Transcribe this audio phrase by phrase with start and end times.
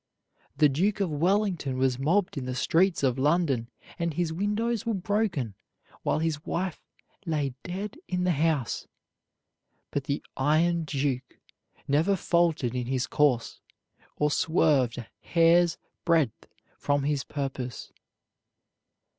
[0.57, 3.69] The Duke of Wellington was mobbed in the streets of London
[3.99, 5.53] and his windows were broken
[6.01, 6.81] while his wife
[7.27, 8.87] lay dead in the house;
[9.91, 11.37] but the "Iron Duke"
[11.87, 13.61] never faltered in his course,
[14.15, 16.47] or swerved a hair's breadth
[16.79, 17.91] from his purpose.